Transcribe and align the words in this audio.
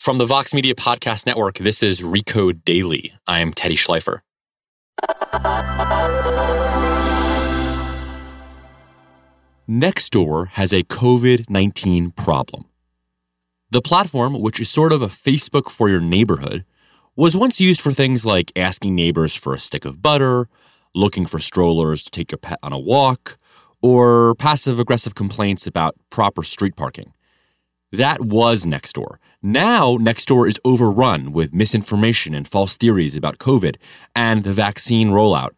From 0.00 0.16
the 0.16 0.24
Vox 0.24 0.54
Media 0.54 0.74
Podcast 0.74 1.26
Network, 1.26 1.58
this 1.58 1.82
is 1.82 2.00
Recode 2.00 2.64
Daily. 2.64 3.12
I'm 3.26 3.52
Teddy 3.52 3.76
Schleifer. 3.76 4.20
Nextdoor 9.68 10.48
has 10.48 10.72
a 10.72 10.84
COVID 10.84 11.50
19 11.50 12.12
problem. 12.12 12.64
The 13.70 13.82
platform, 13.82 14.40
which 14.40 14.58
is 14.58 14.70
sort 14.70 14.94
of 14.94 15.02
a 15.02 15.08
Facebook 15.08 15.68
for 15.70 15.90
your 15.90 16.00
neighborhood, 16.00 16.64
was 17.14 17.36
once 17.36 17.60
used 17.60 17.82
for 17.82 17.92
things 17.92 18.24
like 18.24 18.52
asking 18.56 18.94
neighbors 18.94 19.34
for 19.34 19.52
a 19.52 19.58
stick 19.58 19.84
of 19.84 20.00
butter, 20.00 20.48
looking 20.94 21.26
for 21.26 21.38
strollers 21.38 22.04
to 22.04 22.10
take 22.10 22.32
your 22.32 22.38
pet 22.38 22.58
on 22.62 22.72
a 22.72 22.78
walk, 22.78 23.36
or 23.82 24.34
passive 24.36 24.80
aggressive 24.80 25.14
complaints 25.14 25.66
about 25.66 25.94
proper 26.08 26.42
street 26.42 26.74
parking. 26.74 27.12
That 27.92 28.20
was 28.20 28.66
Nextdoor. 28.66 29.16
Now, 29.42 29.96
Nextdoor 29.96 30.48
is 30.48 30.60
overrun 30.64 31.32
with 31.32 31.52
misinformation 31.52 32.34
and 32.34 32.46
false 32.46 32.76
theories 32.76 33.16
about 33.16 33.38
COVID 33.38 33.76
and 34.14 34.44
the 34.44 34.52
vaccine 34.52 35.10
rollout. 35.10 35.50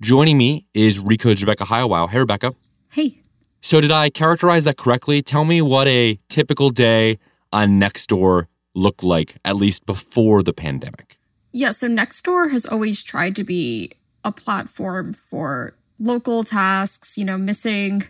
Joining 0.00 0.38
me 0.38 0.66
is 0.72 1.00
Recode's 1.00 1.42
Rebecca 1.42 1.64
Heilweil. 1.64 2.08
Hey, 2.10 2.18
Rebecca. 2.18 2.54
Hey. 2.92 3.20
So, 3.60 3.80
did 3.80 3.90
I 3.90 4.08
characterize 4.08 4.64
that 4.64 4.76
correctly? 4.76 5.20
Tell 5.20 5.44
me 5.44 5.60
what 5.60 5.88
a 5.88 6.18
typical 6.28 6.70
day 6.70 7.18
on 7.52 7.80
Nextdoor 7.80 8.46
looked 8.74 9.02
like, 9.02 9.36
at 9.44 9.56
least 9.56 9.84
before 9.84 10.44
the 10.44 10.52
pandemic. 10.52 11.18
Yeah, 11.50 11.70
so 11.70 11.88
Nextdoor 11.88 12.52
has 12.52 12.66
always 12.66 13.02
tried 13.02 13.34
to 13.36 13.42
be 13.42 13.90
a 14.22 14.30
platform 14.30 15.12
for 15.12 15.74
local 15.98 16.44
tasks, 16.44 17.18
you 17.18 17.24
know, 17.24 17.36
missing 17.36 18.04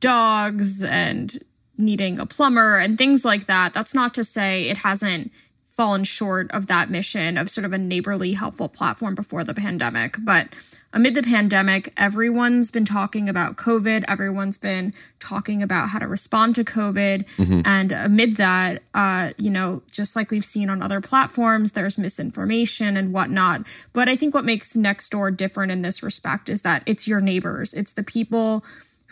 dogs 0.00 0.82
and 0.82 1.38
needing 1.78 2.18
a 2.18 2.26
plumber 2.26 2.78
and 2.78 2.96
things 2.96 3.24
like 3.24 3.46
that. 3.46 3.72
That's 3.72 3.94
not 3.94 4.14
to 4.14 4.24
say 4.24 4.68
it 4.68 4.78
hasn't 4.78 5.32
fallen 5.76 6.04
short 6.04 6.50
of 6.52 6.68
that 6.68 6.88
mission 6.88 7.36
of 7.36 7.50
sort 7.50 7.66
of 7.66 7.72
a 7.72 7.78
neighborly, 7.78 8.32
helpful 8.32 8.68
platform 8.68 9.14
before 9.14 9.44
the 9.44 9.52
pandemic. 9.52 10.16
But 10.18 10.48
amid 10.94 11.14
the 11.14 11.22
pandemic, 11.22 11.92
everyone's 11.98 12.70
been 12.70 12.86
talking 12.86 13.28
about 13.28 13.56
COVID. 13.56 14.04
Everyone's 14.08 14.56
been 14.56 14.94
talking 15.18 15.62
about 15.62 15.90
how 15.90 15.98
to 15.98 16.08
respond 16.08 16.54
to 16.54 16.64
COVID. 16.64 17.26
Mm-hmm. 17.36 17.60
And 17.66 17.92
amid 17.92 18.36
that, 18.36 18.84
uh, 18.94 19.32
you 19.36 19.50
know, 19.50 19.82
just 19.90 20.16
like 20.16 20.30
we've 20.30 20.46
seen 20.46 20.70
on 20.70 20.82
other 20.82 21.02
platforms, 21.02 21.72
there's 21.72 21.98
misinformation 21.98 22.96
and 22.96 23.12
whatnot. 23.12 23.66
But 23.92 24.08
I 24.08 24.16
think 24.16 24.34
what 24.34 24.46
makes 24.46 24.74
Nextdoor 24.74 25.36
different 25.36 25.72
in 25.72 25.82
this 25.82 26.02
respect 26.02 26.48
is 26.48 26.62
that 26.62 26.84
it's 26.86 27.06
your 27.06 27.20
neighbors, 27.20 27.74
it's 27.74 27.92
the 27.92 28.02
people 28.02 28.64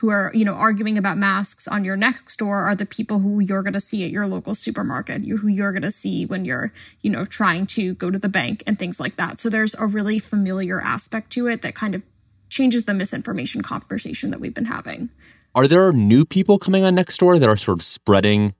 who 0.04 0.10
are 0.10 0.30
you 0.34 0.44
know 0.44 0.52
arguing 0.52 0.98
about 0.98 1.16
masks 1.16 1.66
on 1.66 1.82
your 1.82 1.96
Nextdoor 1.96 2.66
are 2.66 2.74
the 2.74 2.84
people 2.84 3.20
who 3.20 3.40
you're 3.40 3.62
going 3.62 3.72
to 3.72 3.80
see 3.80 4.04
at 4.04 4.10
your 4.10 4.26
local 4.26 4.54
supermarket 4.54 5.22
who 5.22 5.48
you're 5.48 5.72
going 5.72 5.80
to 5.80 5.90
see 5.90 6.26
when 6.26 6.44
you're 6.44 6.74
you 7.00 7.08
know 7.08 7.24
trying 7.24 7.64
to 7.68 7.94
go 7.94 8.10
to 8.10 8.18
the 8.18 8.28
bank 8.28 8.62
and 8.66 8.78
things 8.78 9.00
like 9.00 9.16
that. 9.16 9.40
So 9.40 9.48
there's 9.48 9.74
a 9.76 9.86
really 9.86 10.18
familiar 10.18 10.78
aspect 10.78 11.30
to 11.32 11.46
it 11.46 11.62
that 11.62 11.74
kind 11.74 11.94
of 11.94 12.02
changes 12.50 12.84
the 12.84 12.92
misinformation 12.92 13.62
conversation 13.62 14.30
that 14.30 14.40
we've 14.40 14.52
been 14.52 14.66
having. 14.66 15.08
Are 15.54 15.66
there 15.66 15.90
new 15.90 16.26
people 16.26 16.58
coming 16.58 16.84
on 16.84 16.96
Nextdoor 16.96 17.40
that 17.40 17.48
are 17.48 17.56
sort 17.56 17.78
of 17.78 17.82
spreading 17.82 18.54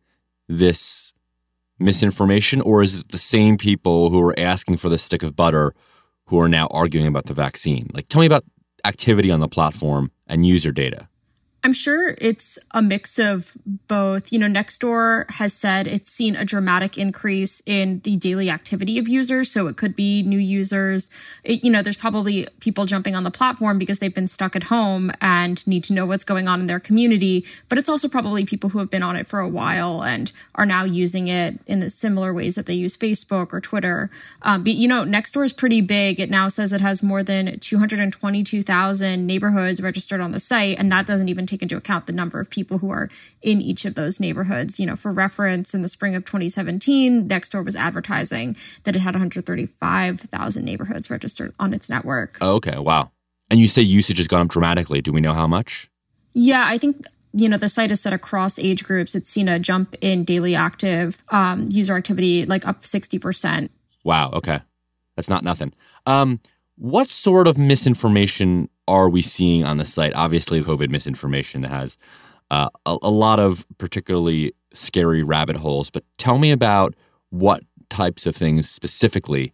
this 0.49 1.13
misinformation 1.79 2.63
or 2.63 2.81
is 2.81 2.95
it 2.95 3.11
the 3.11 3.19
same 3.19 3.59
people 3.59 4.09
who 4.09 4.23
are 4.23 4.35
asking 4.39 4.79
for 4.79 4.89
the 4.89 4.97
stick 4.97 5.23
of 5.23 5.37
butter 5.37 5.75
who 6.29 6.41
are 6.41 6.49
now 6.49 6.69
arguing 6.71 7.07
about 7.07 7.27
the 7.27 7.35
vaccine? 7.35 7.91
Like 7.93 8.09
tell 8.09 8.21
me 8.21 8.27
about 8.27 8.45
activity 8.83 9.31
on 9.31 9.41
the 9.41 9.49
platform 9.49 10.11
and 10.27 10.47
user 10.47 10.73
data 10.73 11.07
I'm 11.65 11.73
sure 11.73 12.15
it's 12.19 12.59
a 12.73 12.83
mix 12.83 13.19
of 13.19 13.57
both. 13.65 14.31
You 14.31 14.39
know, 14.39 14.47
Nextdoor 14.47 15.33
has 15.37 15.55
said 15.55 15.87
it's 15.87 16.11
seen 16.11 16.37
a 16.37 16.45
dramatic 16.45 16.99
increase 16.99 17.63
in 17.65 18.01
the 18.01 18.17
daily 18.17 18.51
activity 18.51 18.99
of 18.99 19.09
users. 19.09 19.51
So 19.51 19.67
it 19.67 19.79
could 19.79 19.97
be 19.97 20.23
new 20.23 20.39
users. 20.39 21.09
It, 21.43 21.65
you 21.65 21.71
know, 21.71 21.81
there's 21.81 21.97
probably 21.97 22.47
people 22.61 22.85
jumping 22.85 23.17
on 23.17 23.25
the 23.25 23.31
platform 23.31 23.79
because 23.79 23.99
they've 23.99 24.13
been 24.13 24.27
stuck 24.27 24.55
at 24.55 24.65
home 24.65 25.11
and 25.23 25.67
need 25.67 25.85
to 25.85 25.95
know 25.95 26.05
what's 26.05 26.23
going 26.23 26.49
on 26.49 26.61
in 26.61 26.67
their 26.67 26.79
community. 26.79 27.47
But 27.71 27.79
it's 27.79 27.89
also 27.89 28.09
probably 28.09 28.45
people 28.45 28.69
who 28.69 28.79
have 28.79 28.91
been 28.91 29.03
on 29.03 29.17
it 29.17 29.27
for 29.27 29.41
a 29.41 29.49
while 29.49 30.05
and 30.05 30.31
are 30.57 30.67
now 30.67 30.85
using 30.85 31.29
it 31.29 31.61
in 31.67 31.81
the 31.81 31.89
similar 31.89 32.35
ways 32.35 32.57
that 32.57 32.67
they 32.67 32.75
use 32.75 32.95
Facebook 32.95 33.55
or 33.55 33.63
Twitter. 33.63 34.11
Um, 34.43 34.65
but, 34.65 34.75
you 34.75 34.87
know, 34.87 35.05
Nextdoor 35.05 35.47
is 35.47 35.55
pretty 35.55 35.81
big. 35.81 36.21
It 36.21 36.29
now 36.29 36.49
says 36.49 36.75
it 36.75 36.83
has 36.83 37.03
more 37.03 37.23
than 37.23 37.59
222,000 37.59 39.27
neighborhoods 39.27 39.81
registered 39.81 40.21
on 40.21 40.33
the 40.33 40.41
site, 40.41 40.79
and 40.79 40.93
that 40.93 41.07
doesn't 41.07 41.31
even 41.31 41.47
take 41.47 41.54
into 41.63 41.77
account 41.77 42.07
the 42.07 42.13
number 42.13 42.41
of 42.41 42.51
people 42.51 42.79
who 42.79 42.91
are 42.91 43.09
in 43.43 43.61
each 43.61 43.85
of 43.85 43.95
those 43.95 44.21
neighborhoods. 44.21 44.79
You 44.79 44.87
know, 44.87 44.97
for 44.97 45.13
reference, 45.13 45.75
in 45.75 45.83
the 45.83 45.89
spring 45.89 46.15
of 46.15 46.25
2017, 46.25 47.29
Nextdoor 47.29 47.65
was 47.65 47.77
advertising 47.77 48.57
that 48.85 48.97
it 48.97 49.01
had 49.01 49.15
135,000 49.15 50.65
neighborhoods 50.65 51.11
registered 51.11 51.55
on 51.59 51.75
its 51.75 51.89
network. 51.89 52.39
Oh, 52.41 52.55
okay, 52.55 52.79
wow. 52.79 53.11
And 53.51 53.61
you 53.61 53.69
say 53.69 53.83
usage 53.83 54.19
has 54.19 54.29
gone 54.29 54.43
up 54.43 54.49
dramatically. 54.49 55.03
Do 55.03 55.13
we 55.13 55.21
know 55.21 55.35
how 55.35 55.47
much? 55.47 55.91
Yeah, 56.33 56.65
I 56.67 56.79
think 56.79 57.07
you 57.33 57.49
know 57.49 57.57
the 57.57 57.69
site 57.69 57.91
is 57.91 58.01
set 58.01 58.13
across 58.13 58.59
age 58.59 58.85
groups. 58.85 59.15
It's 59.15 59.31
seen 59.31 59.49
a 59.49 59.59
jump 59.59 59.95
in 60.01 60.25
daily 60.25 60.55
active 60.55 61.23
um, 61.29 61.67
user 61.71 61.95
activity, 61.95 62.47
like 62.47 62.67
up 62.67 62.83
60%. 62.83 63.71
Wow. 64.05 64.31
Okay, 64.33 64.61
that's 65.17 65.29
not 65.29 65.45
nothing. 65.45 65.73
Um, 66.07 66.41
what 66.77 67.09
sort 67.09 67.47
of 67.47 67.57
misinformation 67.57 68.69
are 68.87 69.09
we 69.09 69.23
seeing 69.23 69.65
on 69.65 69.79
the 69.79 69.85
site? 69.85 70.15
Obviously, 70.15 70.61
COVID 70.61 70.91
misinformation 70.91 71.63
that 71.63 71.71
has 71.71 71.97
uh, 72.51 72.69
a, 72.87 72.97
a 73.03 73.11
lot 73.11 73.41
of 73.41 73.67
particularly 73.79 74.55
scary 74.73 75.23
rabbit 75.23 75.57
holes. 75.57 75.91
But 75.91 76.05
tell 76.19 76.39
me 76.39 76.51
about 76.51 76.95
what 77.31 77.63
types 77.89 78.27
of 78.27 78.37
things 78.37 78.69
specifically 78.69 79.53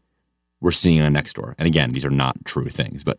we're 0.60 0.72
seeing 0.72 1.00
on 1.00 1.14
Nextdoor. 1.14 1.54
And 1.58 1.66
again, 1.66 1.92
these 1.92 2.04
are 2.04 2.10
not 2.10 2.44
true 2.44 2.68
things, 2.68 3.04
but 3.04 3.18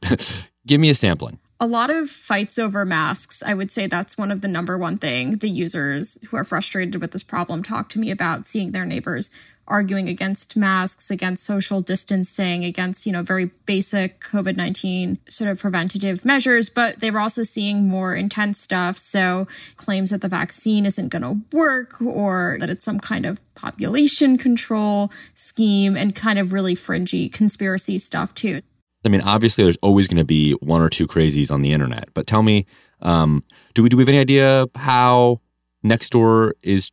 give 0.68 0.80
me 0.80 0.90
a 0.90 0.96
sampling. 0.96 1.40
A 1.60 1.68
lot 1.68 1.92
of 1.92 2.10
fights 2.10 2.58
over 2.58 2.86
masks. 2.86 3.44
I 3.44 3.54
would 3.54 3.72
say 3.72 3.86
that's 3.86 4.18
one 4.18 4.32
of 4.32 4.42
the 4.42 4.48
number 4.48 4.78
one 4.78 4.98
thing 4.98 5.38
the 5.38 5.50
users 5.50 6.18
who 6.28 6.38
are 6.38 6.44
frustrated 6.44 7.00
with 7.00 7.12
this 7.12 7.24
problem 7.24 7.62
talk 7.62 7.90
to 7.90 8.00
me 8.00 8.10
about 8.10 8.48
seeing 8.48 8.72
their 8.72 8.86
neighbors 8.86 9.30
arguing 9.72 10.10
against 10.10 10.58
masks, 10.58 11.10
against 11.10 11.46
social 11.46 11.82
distancing, 11.82 12.66
against, 12.66 13.06
you 13.06 13.12
know, 13.12 13.24
very 13.24 13.46
basic 13.66 14.20
COVID 14.20 14.58
19 14.58 15.18
sort 15.28 15.50
of 15.50 15.60
preventative 15.60 16.26
measures. 16.26 16.70
But 16.70 17.00
they 17.00 17.10
were 17.10 17.22
also 17.22 17.44
seeing 17.44 17.88
more 17.88 18.14
intense 18.14 18.60
stuff. 18.60 18.98
So 18.98 19.48
claims 19.78 20.12
that 20.12 20.22
the 20.22 20.28
vaccine 20.28 20.86
isn't 20.86 21.08
going 21.08 21.22
to 21.24 21.58
work 21.58 22.02
or 22.02 22.58
that 22.60 22.70
it's 22.70 22.86
some 22.86 23.00
kind 23.00 23.26
of 23.26 23.40
population 23.56 24.38
control 24.38 25.12
scheme 25.34 25.96
and 25.96 26.14
kind 26.14 26.38
of 26.38 26.52
really 26.52 26.76
fringy 26.76 27.30
conspiracy 27.30 27.98
stuff 27.98 28.36
too. 28.36 28.62
I 29.06 29.10
mean, 29.10 29.22
obviously, 29.22 29.64
there's 29.64 29.78
always 29.82 30.08
going 30.08 30.18
to 30.20 30.26
be 30.26 30.52
one 30.54 30.82
or 30.82 30.90
two 30.90 31.08
crazies 31.08 31.52
on 31.52 31.62
the 31.62 31.72
internet. 31.72 32.10
But 32.14 32.28
tell 32.28 32.44
me, 32.44 32.68
um, 33.02 33.44
do 33.74 33.82
we 33.84 33.90
do 33.90 33.98
we 33.98 34.02
have 34.02 34.10
any 34.10 34.20
idea 34.20 34.68
how 34.76 35.42
Nextdoor 35.84 36.52
is 36.62 36.92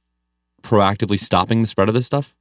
proactively 0.62 1.19
stopping 1.19 1.61
the 1.61 1.67
spread 1.67 1.88
of 1.88 1.94
this 1.94 2.06
stuff? 2.06 2.34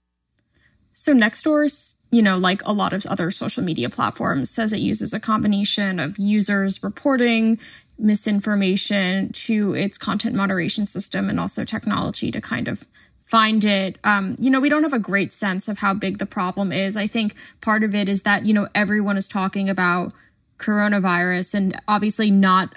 So 0.99 1.13
Nextdoor's, 1.13 1.95
you 2.09 2.23
know, 2.23 2.37
like 2.37 2.63
a 2.65 2.73
lot 2.73 2.91
of 2.91 3.05
other 3.05 3.29
social 3.29 3.63
media 3.63 3.87
platforms, 3.87 4.49
says 4.49 4.73
it 4.73 4.79
uses 4.79 5.13
a 5.13 5.19
combination 5.19 5.99
of 5.99 6.17
users 6.17 6.81
reporting 6.81 7.59
misinformation 7.99 9.31
to 9.31 9.75
its 9.75 9.99
content 9.99 10.33
moderation 10.33 10.87
system 10.87 11.29
and 11.29 11.39
also 11.39 11.63
technology 11.63 12.31
to 12.31 12.41
kind 12.41 12.67
of 12.67 12.87
find 13.21 13.63
it. 13.63 13.99
Um, 14.03 14.37
you 14.39 14.49
know, 14.49 14.59
we 14.59 14.69
don't 14.69 14.81
have 14.81 14.91
a 14.91 14.97
great 14.97 15.31
sense 15.31 15.67
of 15.67 15.77
how 15.77 15.93
big 15.93 16.17
the 16.17 16.25
problem 16.25 16.71
is. 16.71 16.97
I 16.97 17.05
think 17.05 17.35
part 17.61 17.83
of 17.83 17.93
it 17.93 18.09
is 18.09 18.23
that, 18.23 18.47
you 18.47 18.53
know, 18.55 18.67
everyone 18.73 19.17
is 19.17 19.27
talking 19.27 19.69
about 19.69 20.13
coronavirus 20.57 21.53
and 21.53 21.79
obviously 21.87 22.31
not 22.31 22.73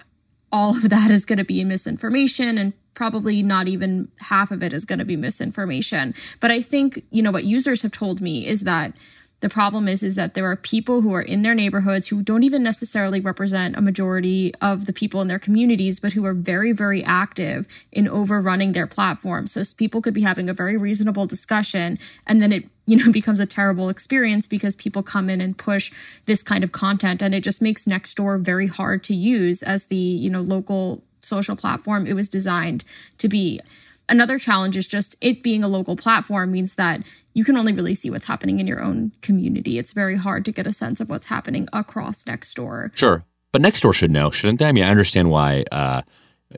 all 0.52 0.76
of 0.76 0.90
that 0.90 1.10
is 1.10 1.24
going 1.24 1.38
to 1.38 1.44
be 1.44 1.64
misinformation 1.64 2.58
and 2.58 2.74
probably 2.94 3.42
not 3.42 3.68
even 3.68 4.08
half 4.18 4.50
of 4.50 4.62
it 4.62 4.72
is 4.72 4.84
going 4.84 4.98
to 4.98 5.04
be 5.04 5.16
misinformation. 5.16 6.14
But 6.40 6.50
I 6.50 6.60
think, 6.60 7.04
you 7.10 7.22
know, 7.22 7.30
what 7.30 7.44
users 7.44 7.82
have 7.82 7.92
told 7.92 8.20
me 8.20 8.46
is 8.46 8.62
that 8.62 8.92
the 9.40 9.48
problem 9.48 9.88
is 9.88 10.02
is 10.02 10.14
that 10.14 10.34
there 10.34 10.50
are 10.50 10.56
people 10.56 11.00
who 11.00 11.14
are 11.14 11.22
in 11.22 11.42
their 11.42 11.54
neighborhoods 11.54 12.08
who 12.08 12.22
don't 12.22 12.42
even 12.42 12.62
necessarily 12.62 13.20
represent 13.20 13.76
a 13.76 13.80
majority 13.80 14.54
of 14.60 14.86
the 14.86 14.92
people 14.92 15.20
in 15.20 15.28
their 15.28 15.38
communities 15.38 15.98
but 15.98 16.12
who 16.12 16.24
are 16.24 16.34
very 16.34 16.72
very 16.72 17.02
active 17.04 17.66
in 17.90 18.08
overrunning 18.08 18.72
their 18.72 18.86
platform 18.86 19.46
so 19.46 19.62
people 19.76 20.00
could 20.00 20.14
be 20.14 20.22
having 20.22 20.48
a 20.48 20.54
very 20.54 20.76
reasonable 20.76 21.26
discussion 21.26 21.98
and 22.26 22.42
then 22.42 22.52
it 22.52 22.68
you 22.86 22.96
know 22.96 23.10
becomes 23.20 23.40
a 23.40 23.46
terrible 23.46 23.88
experience 23.88 24.46
because 24.46 24.76
people 24.76 25.02
come 25.02 25.28
in 25.30 25.40
and 25.40 25.58
push 25.58 25.92
this 26.26 26.42
kind 26.42 26.62
of 26.62 26.72
content 26.72 27.22
and 27.22 27.34
it 27.34 27.42
just 27.42 27.62
makes 27.62 27.86
nextdoor 27.86 28.40
very 28.40 28.66
hard 28.66 29.02
to 29.02 29.14
use 29.14 29.62
as 29.62 29.86
the 29.86 29.96
you 29.96 30.30
know 30.30 30.40
local 30.40 31.02
social 31.20 31.56
platform 31.56 32.06
it 32.06 32.14
was 32.14 32.28
designed 32.28 32.84
to 33.18 33.28
be. 33.28 33.60
Another 34.08 34.38
challenge 34.38 34.76
is 34.76 34.86
just 34.86 35.16
it 35.20 35.42
being 35.42 35.62
a 35.62 35.68
local 35.68 35.96
platform 35.96 36.50
means 36.50 36.74
that 36.74 37.02
you 37.34 37.44
can 37.44 37.56
only 37.56 37.72
really 37.72 37.94
see 37.94 38.10
what's 38.10 38.26
happening 38.26 38.58
in 38.58 38.66
your 38.66 38.82
own 38.82 39.12
community. 39.22 39.78
It's 39.78 39.92
very 39.92 40.16
hard 40.16 40.44
to 40.46 40.52
get 40.52 40.66
a 40.66 40.72
sense 40.72 41.00
of 41.00 41.08
what's 41.08 41.26
happening 41.26 41.68
across 41.72 42.24
Nextdoor. 42.24 42.96
Sure. 42.96 43.24
But 43.52 43.62
Nextdoor 43.62 43.94
should 43.94 44.10
know, 44.10 44.30
shouldn't 44.30 44.58
they? 44.58 44.66
I 44.66 44.72
mean, 44.72 44.84
I 44.84 44.90
understand 44.90 45.30
why 45.30 45.64
uh, 45.70 46.02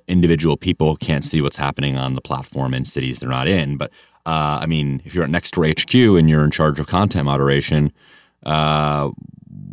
individual 0.08 0.56
people 0.56 0.96
can't 0.96 1.24
see 1.24 1.42
what's 1.42 1.56
happening 1.58 1.98
on 1.98 2.14
the 2.14 2.22
platform 2.22 2.72
in 2.72 2.86
cities 2.86 3.18
they're 3.18 3.28
not 3.28 3.48
in, 3.48 3.76
but 3.76 3.90
Uh, 4.24 4.62
I 4.62 4.66
mean, 4.66 5.02
if 5.04 5.16
you're 5.16 5.24
at 5.24 5.30
Nextdoor 5.30 5.66
HQ 5.76 6.16
and 6.16 6.30
you're 6.30 6.44
in 6.44 6.52
charge 6.52 6.78
of 6.78 6.86
content 6.86 7.24
moderation, 7.24 7.92
uh, 8.46 9.10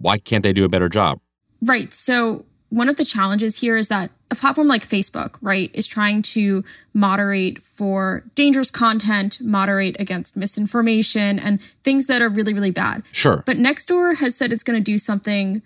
why 0.02 0.18
can't 0.18 0.42
they 0.42 0.54
do 0.54 0.66
a 0.66 0.70
better 0.70 0.90
job? 0.90 1.20
Right. 1.62 1.94
So 1.94 2.46
one 2.70 2.90
of 2.90 2.96
the 2.96 3.06
challenges 3.06 3.60
here 3.60 3.78
is 3.78 3.88
that 3.88 4.12
a 4.32 4.36
platform 4.36 4.68
like 4.68 4.88
Facebook, 4.88 5.36
right, 5.42 5.72
is 5.74 5.88
trying 5.88 6.22
to 6.22 6.64
moderate 6.94 7.64
for 7.64 8.24
dangerous 8.36 8.70
content, 8.70 9.40
moderate 9.42 9.96
against 10.00 10.38
misinformation 10.38 11.40
and 11.40 11.62
things 11.84 12.06
that 12.06 12.22
are 12.22 12.30
really, 12.30 12.54
really 12.54 12.72
bad. 12.72 13.04
Sure. 13.12 13.44
But 13.46 13.58
Nextdoor 13.58 14.18
has 14.18 14.36
said 14.36 14.54
it's 14.54 14.64
going 14.64 14.78
to 14.78 14.84
do 14.84 14.98
something 14.98 15.62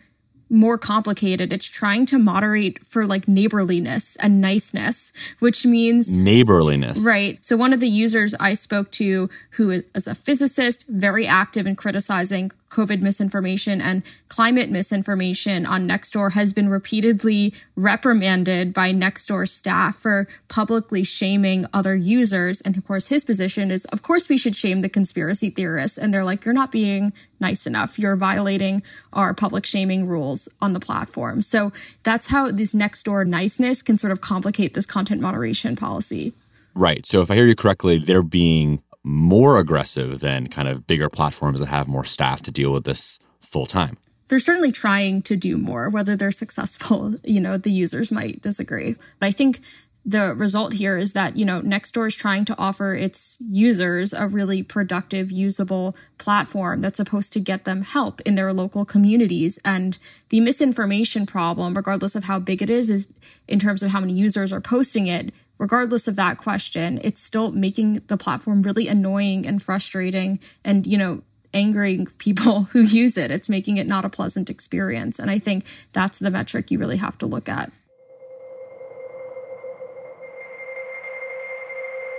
more 0.54 0.78
complicated. 0.78 1.52
It's 1.52 1.70
trying 1.70 2.06
to 2.06 2.20
moderate 2.20 2.86
for 2.86 3.06
like 3.06 3.28
neighborliness 3.28 4.16
and 4.18 4.40
niceness, 4.40 5.12
which 5.40 5.66
means 5.66 6.18
neighborliness. 6.18 7.00
Right. 7.00 7.44
So 7.44 7.58
one 7.58 7.74
of 7.74 7.80
the 7.80 7.90
users 7.90 8.36
I 8.40 8.54
spoke 8.54 8.92
to 8.92 9.30
who 9.52 9.72
is 9.72 10.08
a 10.08 10.16
physicist, 10.16 10.86
very 10.88 11.26
active 11.28 11.66
in 11.66 11.76
criticizing 11.76 12.52
COVID 12.70 13.02
misinformation 13.02 13.82
and 13.82 14.04
climate 14.30 14.70
misinformation 14.70 15.66
on 15.66 15.88
Nextdoor 15.88 16.34
has 16.34 16.54
been 16.54 16.70
repeatedly 16.70 17.54
reprimanded 17.76 18.74
by 18.74 18.92
Nextdoor 18.92 19.48
staff 19.48 19.96
for 19.96 20.28
publicly 20.50 21.04
shaming 21.04 21.68
other 21.72 21.96
users. 21.96 22.62
And 22.62 22.76
of 22.76 22.86
course, 22.86 23.08
his 23.08 23.24
position 23.24 23.70
is, 23.70 23.86
of 23.86 24.02
course, 24.02 24.30
we 24.30 24.38
should 24.38 24.56
shame 24.56 24.82
the 24.82 24.90
conspiracy 24.90 25.52
theorists. 25.52 26.00
And 26.00 26.14
they're 26.14 26.24
like, 26.24 26.46
you're 26.46 26.54
not 26.54 26.72
being 26.72 27.14
nice 27.44 27.68
enough. 27.68 28.00
You're 28.00 28.16
violating 28.16 28.82
our 29.14 29.36
public 29.36 29.68
shaming 29.68 30.08
rules 30.08 30.50
on 30.60 30.74
the 30.74 30.80
platform. 30.80 31.44
So 31.44 31.72
that's 32.02 32.28
how 32.28 32.50
this 32.50 32.74
Nextdoor 32.74 33.28
niceness 33.28 33.84
can 33.84 34.00
sort 34.00 34.12
of 34.12 34.22
complicate 34.22 34.74
this 34.74 34.88
content 34.88 35.22
moderation 35.22 35.76
policy. 35.76 36.34
Right. 36.74 37.06
So 37.06 37.22
if 37.22 37.30
I 37.30 37.36
hear 37.36 37.46
you 37.46 37.56
correctly, 37.56 38.00
they're 38.00 38.24
being 38.24 38.82
more 39.04 39.60
aggressive 39.60 40.22
than 40.22 40.48
kind 40.48 40.68
of 40.68 40.88
bigger 40.88 41.10
platforms 41.10 41.60
that 41.60 41.68
have 41.68 41.88
more 41.88 42.06
staff 42.06 42.42
to 42.44 42.52
deal 42.52 42.74
with 42.74 42.86
this 42.86 43.20
full 43.42 43.66
time. 43.66 43.98
They're 44.30 44.40
certainly 44.40 44.72
trying 44.72 45.22
to 45.24 45.36
do 45.36 45.58
more. 45.58 45.90
Whether 45.90 46.16
they're 46.16 46.32
successful, 46.32 47.14
you 47.24 47.40
know, 47.40 47.58
the 47.58 47.72
users 47.72 48.12
might 48.12 48.42
disagree. 48.42 48.96
But 49.20 49.28
I 49.28 49.32
think 49.32 49.60
the 50.06 50.34
result 50.34 50.74
here 50.74 50.98
is 50.98 51.14
that, 51.14 51.38
you 51.38 51.46
know, 51.46 51.62
Nextdoor 51.62 52.08
is 52.08 52.16
trying 52.16 52.44
to 52.46 52.58
offer 52.58 52.94
its 52.94 53.38
users 53.40 54.14
a 54.14 54.28
really 54.28 54.62
productive, 54.62 55.32
usable 55.32 55.96
platform 56.18 56.82
that's 56.82 56.98
supposed 56.98 57.32
to 57.34 57.40
get 57.40 57.64
them 57.64 57.84
help 57.84 58.20
in 58.22 58.36
their 58.36 58.52
local 58.52 58.84
communities. 58.84 59.60
And 59.64 59.98
the 60.28 60.42
misinformation 60.42 61.26
problem, 61.26 61.74
regardless 61.74 62.16
of 62.16 62.26
how 62.26 62.40
big 62.40 62.62
it 62.62 62.70
is, 62.70 62.90
is 62.90 63.08
in 63.48 63.60
terms 63.60 63.82
of 63.82 63.92
how 63.92 64.02
many 64.02 64.14
users 64.14 64.52
are 64.52 64.60
posting 64.60 65.08
it, 65.08 65.34
regardless 65.58 66.10
of 66.10 66.18
that 66.18 66.38
question, 66.38 67.00
it's 67.02 67.22
still 67.22 67.52
making 67.52 68.02
the 68.08 68.18
platform 68.18 68.62
really 68.62 68.90
annoying 68.90 69.48
and 69.48 69.64
frustrating 69.64 70.40
and, 70.66 70.86
you 70.86 70.98
know, 70.98 71.22
angering 71.54 72.06
people 72.18 72.64
who 72.64 72.82
use 72.82 73.18
it. 73.18 73.32
It's 73.32 73.50
making 73.50 73.78
it 73.78 73.88
not 73.88 74.04
a 74.04 74.10
pleasant 74.10 74.50
experience. 74.50 75.18
And 75.18 75.32
I 75.32 75.40
think 75.40 75.64
that's 75.94 76.20
the 76.20 76.32
metric 76.32 76.72
you 76.72 76.80
really 76.80 76.98
have 76.98 77.18
to 77.20 77.26
look 77.26 77.48
at. 77.48 77.72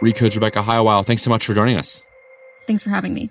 Recode's 0.04 0.36
Rebecca 0.36 0.60
Heilweil, 0.60 1.04
thanks 1.04 1.22
so 1.22 1.30
much 1.30 1.46
for 1.46 1.54
joining 1.54 1.76
us. 1.76 2.04
Thanks 2.66 2.82
for 2.82 2.90
having 2.90 3.14
me. 3.14 3.30